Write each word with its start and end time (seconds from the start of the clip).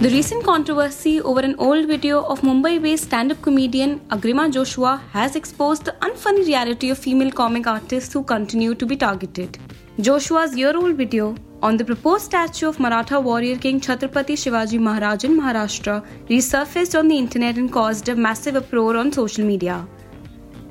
The 0.00 0.10
recent 0.10 0.44
controversy 0.44 1.20
over 1.20 1.40
an 1.40 1.56
old 1.58 1.88
video 1.88 2.22
of 2.22 2.42
Mumbai 2.42 2.80
based 2.80 3.06
stand 3.06 3.32
up 3.32 3.42
comedian 3.42 3.98
Agrima 4.10 4.48
Joshua 4.48 5.02
has 5.10 5.34
exposed 5.34 5.86
the 5.86 5.94
unfunny 6.02 6.46
reality 6.46 6.90
of 6.90 6.98
female 6.98 7.32
comic 7.32 7.66
artists 7.66 8.12
who 8.12 8.22
continue 8.22 8.76
to 8.76 8.86
be 8.86 8.96
targeted. 8.96 9.58
Joshua's 10.00 10.56
year 10.56 10.76
old 10.76 10.94
video 10.94 11.34
on 11.62 11.76
the 11.76 11.84
proposed 11.84 12.26
statue 12.26 12.68
of 12.68 12.78
Maratha 12.78 13.18
warrior 13.18 13.58
King 13.58 13.80
Chhatrapati 13.80 14.38
Shivaji 14.44 14.78
Maharaj 14.78 15.24
in 15.24 15.36
Maharashtra 15.36 16.06
resurfaced 16.28 16.96
on 16.96 17.08
the 17.08 17.18
internet 17.18 17.56
and 17.58 17.72
caused 17.72 18.08
a 18.08 18.14
massive 18.14 18.54
uproar 18.54 18.96
on 18.96 19.10
social 19.10 19.44
media. 19.44 19.84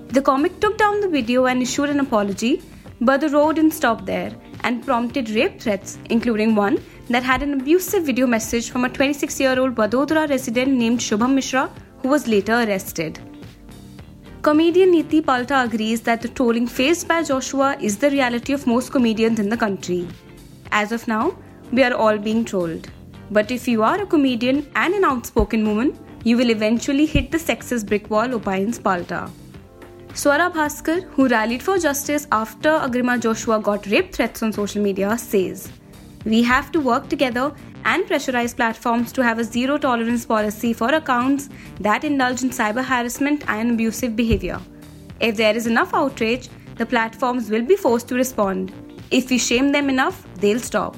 The 0.08 0.22
comic 0.22 0.62
took 0.62 0.78
down 0.78 1.02
the 1.02 1.10
video 1.10 1.48
and 1.48 1.62
issued 1.62 1.90
an 1.90 2.00
apology, 2.00 2.62
but 3.02 3.20
the 3.20 3.28
row 3.28 3.52
didn't 3.52 3.74
stop 3.74 4.06
there 4.06 4.32
and 4.62 4.86
prompted 4.86 5.30
rape 5.32 5.60
threats, 5.60 6.00
including 6.10 6.56
one 6.56 6.78
that 7.10 7.24
had 7.24 7.42
an 7.42 7.54
abusive 7.54 8.04
video 8.04 8.28
message 8.28 8.70
from 8.70 8.86
a 8.86 8.90
26 8.90 9.40
year 9.40 9.60
old 9.60 9.76
Vadodara 9.76 10.30
resident 10.30 10.72
named 10.72 11.00
Shubham 11.00 11.34
Mishra, 11.34 11.70
who 12.02 12.10
was 12.10 12.28
later 12.28 12.54
arrested. 12.54 13.20
Comedian 14.42 14.94
Neeti 14.94 15.22
Palta 15.22 15.66
agrees 15.66 16.02
that 16.02 16.22
the 16.22 16.28
trolling 16.30 16.68
faced 16.68 17.08
by 17.08 17.24
Joshua 17.24 17.76
is 17.82 17.98
the 17.98 18.10
reality 18.10 18.54
of 18.54 18.68
most 18.68 18.92
comedians 18.92 19.40
in 19.40 19.50
the 19.50 19.58
country. 19.58 20.08
As 20.72 20.92
of 20.92 21.08
now, 21.08 21.38
we 21.72 21.84
are 21.84 21.94
all 21.94 22.18
being 22.18 22.46
trolled. 22.46 22.90
But 23.32 23.52
if 23.52 23.68
you 23.68 23.84
are 23.84 24.02
a 24.02 24.06
comedian 24.06 24.70
and 24.76 24.94
an 24.94 25.04
outspoken 25.04 25.68
woman, 25.68 25.98
you 26.24 26.38
will 26.38 26.50
eventually 26.50 27.06
hit 27.06 27.32
the 27.32 27.38
sexist 27.38 27.88
brick 27.88 28.10
wall, 28.10 28.34
opines 28.36 28.80
Palta. 28.80 29.30
Swara 30.14 30.52
Bhaskar, 30.52 31.04
who 31.12 31.28
rallied 31.28 31.62
for 31.62 31.78
justice 31.78 32.26
after 32.32 32.70
Agrima 32.70 33.20
Joshua 33.20 33.60
got 33.60 33.86
rape 33.88 34.14
threats 34.14 34.42
on 34.44 34.54
social 34.54 34.82
media, 34.82 35.18
says, 35.18 35.70
we 36.30 36.44
have 36.44 36.72
to 36.74 36.80
work 36.80 37.10
together 37.10 37.54
and 37.86 38.06
pressurize 38.06 38.56
platforms 38.56 39.12
to 39.14 39.24
have 39.24 39.40
a 39.40 39.44
zero 39.44 39.78
tolerance 39.78 40.26
policy 40.26 40.74
for 40.74 40.90
accounts 40.94 41.50
that 41.80 42.04
indulge 42.04 42.44
in 42.44 42.50
cyber 42.50 42.84
harassment 42.84 43.44
and 43.48 43.72
abusive 43.72 44.16
behavior. 44.16 44.60
If 45.20 45.38
there 45.38 45.56
is 45.56 45.68
enough 45.68 45.94
outrage, 45.94 46.50
the 46.76 46.86
platforms 46.86 47.50
will 47.50 47.64
be 47.64 47.76
forced 47.76 48.08
to 48.10 48.16
respond. 48.16 48.74
If 49.10 49.30
we 49.30 49.38
shame 49.38 49.72
them 49.72 49.90
enough, 49.90 50.26
they'll 50.36 50.60
stop. 50.60 50.98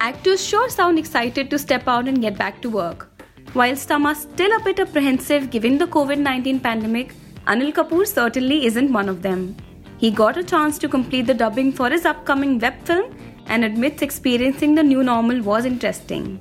Actors 0.00 0.44
sure 0.44 0.68
sound 0.68 0.98
excited 0.98 1.50
to 1.50 1.58
step 1.58 1.86
out 1.86 2.08
and 2.08 2.20
get 2.20 2.36
back 2.36 2.60
to 2.62 2.70
work. 2.70 3.08
While 3.52 3.76
some 3.76 4.06
are 4.06 4.14
still 4.14 4.52
a 4.56 4.62
bit 4.62 4.80
apprehensive 4.80 5.50
given 5.50 5.78
the 5.78 5.86
COVID 5.86 6.18
19 6.18 6.60
pandemic, 6.60 7.14
Anil 7.46 7.72
Kapoor 7.72 8.06
certainly 8.06 8.66
isn't 8.66 8.92
one 8.92 9.08
of 9.08 9.22
them. 9.22 9.56
He 9.98 10.12
got 10.12 10.36
a 10.36 10.44
chance 10.44 10.78
to 10.78 10.88
complete 10.88 11.26
the 11.26 11.34
dubbing 11.34 11.72
for 11.72 11.90
his 11.90 12.04
upcoming 12.04 12.60
web 12.60 12.80
film 12.84 13.14
and 13.46 13.64
admits 13.64 14.00
experiencing 14.00 14.76
the 14.76 14.82
new 14.82 15.02
normal 15.02 15.42
was 15.42 15.64
interesting. 15.64 16.40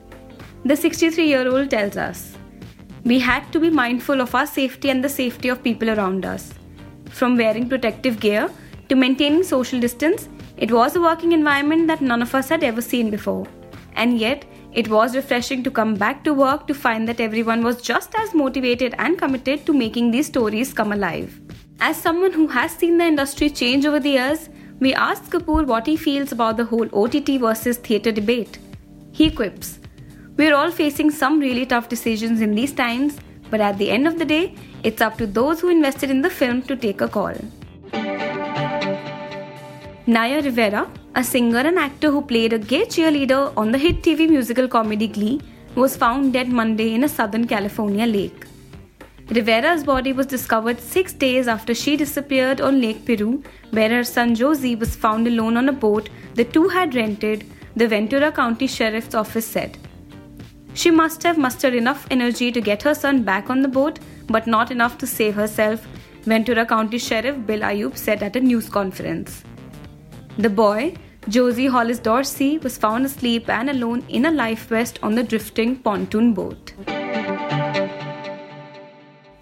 The 0.64 0.76
63 0.76 1.26
year 1.28 1.48
old 1.48 1.72
tells 1.72 1.98
us 1.98 2.38
We 3.04 3.18
had 3.20 3.52
to 3.54 3.60
be 3.60 3.72
mindful 3.72 4.22
of 4.22 4.36
our 4.36 4.46
safety 4.46 4.92
and 4.92 5.04
the 5.04 5.10
safety 5.10 5.50
of 5.50 5.64
people 5.64 5.90
around 5.90 6.24
us. 6.24 6.54
From 7.10 7.36
wearing 7.36 7.68
protective 7.68 8.20
gear 8.20 8.50
to 8.90 8.96
maintaining 8.96 9.44
social 9.44 9.80
distance, 9.80 10.30
it 10.58 10.72
was 10.72 10.96
a 10.96 11.02
working 11.02 11.32
environment 11.32 11.88
that 11.88 12.02
none 12.02 12.22
of 12.22 12.36
us 12.36 12.50
had 12.50 12.64
ever 12.64 12.82
seen 12.82 13.10
before. 13.10 13.48
And 13.96 14.20
yet, 14.20 14.46
it 14.74 14.88
was 14.88 15.16
refreshing 15.16 15.64
to 15.64 15.72
come 15.72 15.96
back 15.96 16.24
to 16.26 16.34
work 16.34 16.68
to 16.68 16.76
find 16.76 17.08
that 17.08 17.20
everyone 17.20 17.64
was 17.64 17.82
just 17.82 18.14
as 18.16 18.36
motivated 18.36 18.94
and 19.00 19.18
committed 19.18 19.66
to 19.66 19.74
making 19.74 20.12
these 20.12 20.28
stories 20.28 20.74
come 20.74 20.92
alive. 20.92 21.47
As 21.80 21.96
someone 21.96 22.32
who 22.32 22.48
has 22.48 22.72
seen 22.72 22.98
the 22.98 23.06
industry 23.06 23.52
change 23.52 23.86
over 23.86 24.00
the 24.00 24.10
years, 24.10 24.50
we 24.80 24.96
asked 24.96 25.30
Kapoor 25.30 25.66
what 25.68 25.86
he 25.86 25.96
feels 25.96 26.32
about 26.32 26.58
the 26.58 26.66
whole 26.66 26.88
OTT 26.92 27.40
versus 27.40 27.78
theatre 27.78 28.12
debate. 28.12 28.58
He 29.12 29.30
quips, 29.30 29.78
We're 30.38 30.56
all 30.56 30.72
facing 30.72 31.12
some 31.12 31.40
really 31.40 31.68
tough 31.68 31.88
decisions 31.88 32.42
in 32.42 32.56
these 32.56 32.74
times, 32.74 33.18
but 33.52 33.62
at 33.62 33.78
the 33.78 33.92
end 33.92 34.08
of 34.08 34.18
the 34.18 34.26
day, 34.26 34.56
it's 34.82 35.02
up 35.02 35.20
to 35.20 35.28
those 35.28 35.62
who 35.62 35.70
invested 35.70 36.10
in 36.10 36.24
the 36.24 36.32
film 36.32 36.64
to 36.64 36.76
take 36.76 37.02
a 37.02 37.08
call. 37.08 37.36
Naya 40.08 40.42
Rivera, 40.42 40.90
a 41.14 41.24
singer 41.24 41.60
and 41.60 41.78
actor 41.78 42.10
who 42.10 42.24
played 42.24 42.54
a 42.54 42.60
gay 42.60 42.86
cheerleader 42.86 43.54
on 43.56 43.72
the 43.72 43.78
hit 43.78 44.02
TV 44.02 44.28
musical 44.28 44.68
comedy 44.68 45.08
Glee, 45.08 45.42
was 45.76 45.96
found 45.96 46.34
dead 46.34 46.50
Monday 46.50 46.96
in 46.96 47.04
a 47.04 47.10
Southern 47.10 47.46
California 47.46 48.08
lake. 48.08 48.46
Rivera's 49.30 49.84
body 49.84 50.14
was 50.14 50.26
discovered 50.26 50.80
six 50.80 51.12
days 51.12 51.50
after 51.50 51.74
she 51.76 51.98
disappeared 51.98 52.62
on 52.62 52.80
Lake 52.80 53.04
Piru, 53.04 53.44
where 53.72 53.90
her 53.90 54.04
son 54.04 54.36
Josey 54.36 54.76
was 54.76 54.96
found 54.96 55.28
alone 55.28 55.58
on 55.58 55.68
a 55.68 55.74
boat 55.74 56.10
the 56.36 56.46
two 56.46 56.70
had 56.70 56.96
rented, 56.96 57.46
the 57.76 57.88
Ventura 57.88 58.32
County 58.32 58.68
Sheriff's 58.68 59.16
Office 59.16 59.46
said. 59.46 59.78
She 60.76 60.92
must 60.92 61.24
have 61.24 61.38
mustered 61.38 61.74
enough 61.74 62.08
energy 62.10 62.52
to 62.52 62.62
get 62.62 62.84
her 62.84 62.94
son 62.94 63.24
back 63.24 63.50
on 63.50 63.62
the 63.62 63.68
boat, 63.68 64.00
but 64.28 64.48
not 64.48 64.72
enough 64.72 64.98
to 65.00 65.08
save 65.08 65.36
herself, 65.36 65.86
Ventura 66.22 66.66
County 66.66 66.98
Sheriff 66.98 67.46
Bill 67.46 67.62
Ayub 67.62 67.98
said 67.98 68.24
at 68.24 68.36
a 68.36 68.40
news 68.40 68.70
conference. 68.70 69.44
The 70.38 70.50
boy, 70.50 70.94
Josey 71.28 71.68
Hollis 71.68 72.00
Dorsey, 72.00 72.60
was 72.60 72.78
found 72.78 73.06
asleep 73.06 73.50
and 73.50 73.70
alone 73.70 74.06
in 74.08 74.28
a 74.28 74.32
life 74.32 74.68
vest 74.68 75.00
on 75.02 75.16
the 75.16 75.24
drifting 75.24 75.76
pontoon 75.78 76.34
boat. 76.34 76.74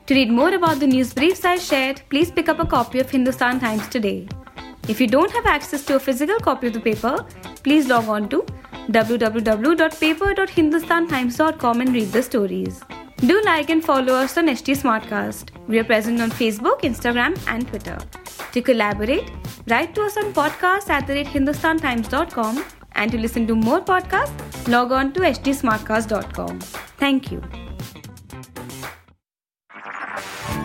To 0.08 0.14
read 0.14 0.30
more 0.30 0.54
about 0.54 0.80
the 0.80 0.86
news 0.86 1.16
briefs 1.16 1.44
I 1.46 1.58
shared, 1.58 2.02
please 2.10 2.30
pick 2.30 2.48
up 2.48 2.60
a 2.60 2.66
copy 2.66 3.00
of 3.00 3.10
Hindustan 3.10 3.60
Times 3.60 3.88
today. 3.88 4.28
If 4.88 5.02
you 5.02 5.08
don't 5.08 5.32
have 5.32 5.48
access 5.48 5.84
to 5.86 5.96
a 5.96 6.00
physical 6.00 6.38
copy 6.40 6.68
of 6.68 6.74
the 6.74 6.80
paper, 6.80 7.26
please 7.64 7.88
log 7.88 8.08
on 8.08 8.30
to 8.30 8.46
www.paper.hindustantimes.com 8.92 11.82
and 11.82 11.92
read 11.92 12.12
the 12.12 12.22
stories. 12.22 12.84
Do 13.18 13.42
like 13.46 13.72
and 13.72 13.84
follow 13.84 14.14
us 14.14 14.38
on 14.38 14.48
HT 14.48 14.78
Smartcast. 14.78 15.50
We 15.68 15.80
are 15.80 15.84
present 15.84 16.22
on 16.22 16.30
Facebook, 16.30 16.82
Instagram, 16.82 17.36
and 17.48 17.68
Twitter. 17.68 17.98
To 18.52 18.62
collaborate, 18.62 19.32
write 19.68 19.96
to 19.96 20.04
us 20.04 20.18
on 20.18 20.34
podcast 20.34 20.88
at 20.90 21.08
the 21.08 21.14
rate 21.14 21.26
hindustantimes.com 21.26 22.64
and 22.92 23.12
to 23.12 23.18
listen 23.18 23.48
to 23.48 23.56
more 23.56 23.82
podcasts, 23.82 24.68
log 24.68 24.92
on 24.92 25.14
to 25.14 25.22
htsmartcast.com. 25.22 26.60
Thank 26.60 27.32
you. 27.32 27.42